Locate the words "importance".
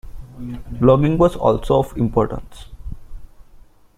1.95-2.65